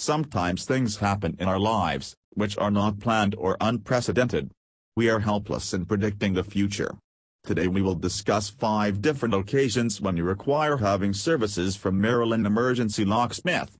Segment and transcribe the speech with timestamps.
[0.00, 4.52] Sometimes things happen in our lives, which are not planned or unprecedented.
[4.94, 6.94] We are helpless in predicting the future.
[7.42, 13.04] Today we will discuss five different occasions when you require having services from Maryland Emergency
[13.04, 13.76] Locksmith.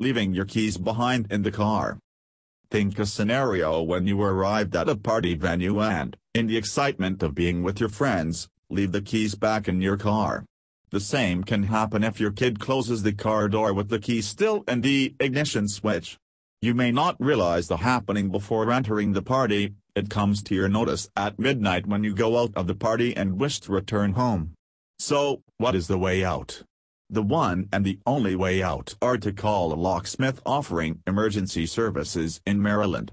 [0.00, 2.00] Leaving your keys behind in the car.
[2.68, 7.36] Think a scenario when you arrived at a party venue and, in the excitement of
[7.36, 10.44] being with your friends, leave the keys back in your car.
[10.90, 14.62] The same can happen if your kid closes the car door with the key still
[14.68, 16.16] in the ignition switch.
[16.62, 21.08] You may not realize the happening before entering the party, it comes to your notice
[21.16, 24.52] at midnight when you go out of the party and wish to return home.
[24.98, 26.62] So, what is the way out?
[27.10, 32.40] The one and the only way out are to call a locksmith offering emergency services
[32.46, 33.12] in Maryland.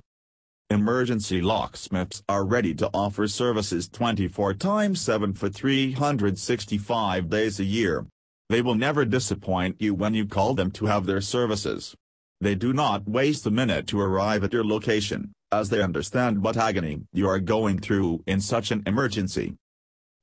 [0.73, 8.07] Emergency locksmiths are ready to offer services 24 times 7 for 365 days a year.
[8.49, 11.93] They will never disappoint you when you call them to have their services.
[12.41, 16.57] They do not waste a minute to arrive at your location, as they understand what
[16.57, 19.53] agony you are going through in such an emergency.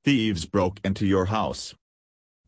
[0.03, 1.73] Thieves broke into your house.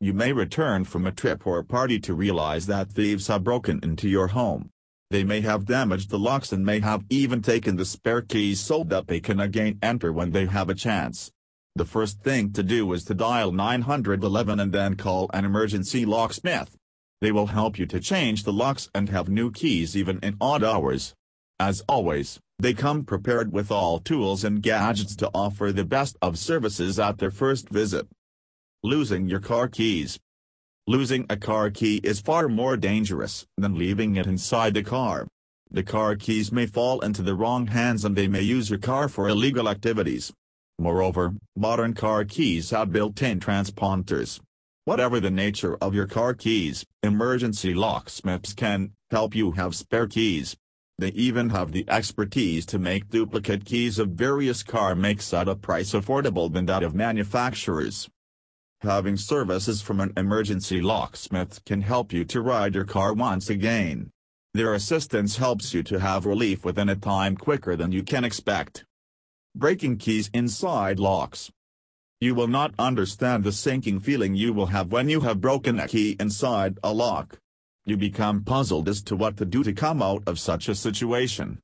[0.01, 4.09] You may return from a trip or party to realize that thieves have broken into
[4.09, 4.72] your home.
[5.13, 8.83] They may have damaged the locks and may have even taken the spare keys so
[8.85, 11.31] that they can again enter when they have a chance.
[11.75, 16.75] The first thing to do is to dial 911 and then call an emergency locksmith.
[17.21, 20.63] They will help you to change the locks and have new keys even in odd
[20.63, 21.13] hours.
[21.59, 26.39] As always, they come prepared with all tools and gadgets to offer the best of
[26.39, 28.07] services at their first visit.
[28.81, 30.17] Losing your car keys.
[30.85, 35.25] Losing a car key is far more dangerous than leaving it inside the car.
[35.71, 39.07] The car keys may fall into the wrong hands and they may use your car
[39.07, 40.33] for illegal activities.
[40.77, 44.41] Moreover, modern car keys have built-in transponders.
[44.83, 50.57] Whatever the nature of your car keys, emergency locksmiths can help you have spare keys.
[50.97, 55.55] They even have the expertise to make duplicate keys of various car makes at a
[55.55, 58.09] price affordable than that of manufacturers.
[58.83, 64.11] Having services from an emergency locksmith can help you to ride your car once again.
[64.53, 68.83] Their assistance helps you to have relief within a time quicker than you can expect.
[69.55, 71.49] Breaking keys inside locks.
[72.19, 75.87] You will not understand the sinking feeling you will have when you have broken a
[75.87, 77.37] key inside a lock.
[77.85, 81.59] You become puzzled as to what to do to come out of such a situation.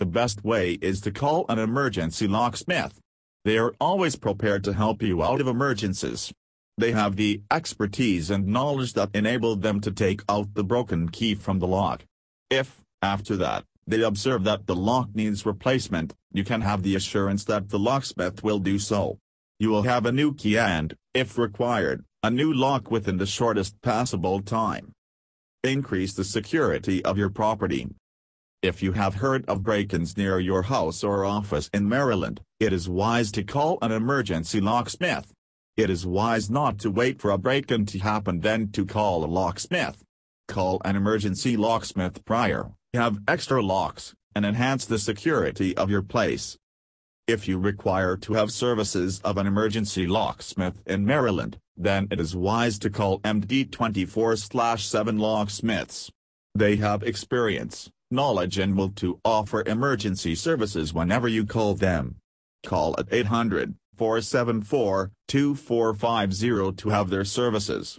[0.00, 2.98] The best way is to call an emergency locksmith.
[3.44, 6.32] They are always prepared to help you out of emergencies.
[6.76, 11.34] They have the expertise and knowledge that enable them to take out the broken key
[11.34, 12.04] from the lock.
[12.50, 17.44] If, after that, they observe that the lock needs replacement, you can have the assurance
[17.44, 19.18] that the locksmith will do so.
[19.58, 23.80] You will have a new key and, if required, a new lock within the shortest
[23.82, 24.92] possible time.
[25.62, 27.86] Increase the security of your property.
[28.62, 32.88] If you have heard of break-ins near your house or office in Maryland, it is
[32.88, 35.33] wise to call an emergency locksmith.
[35.76, 39.26] It is wise not to wait for a break-in to happen then to call a
[39.26, 40.04] locksmith.
[40.46, 46.56] Call an emergency locksmith prior, have extra locks, and enhance the security of your place.
[47.26, 52.36] If you require to have services of an emergency locksmith in Maryland, then it is
[52.36, 56.10] wise to call MD 24-7 locksmiths.
[56.54, 62.16] They have experience, knowledge and will to offer emergency services whenever you call them.
[62.62, 63.08] Call at
[63.98, 67.98] 800-474-2450 to have their services.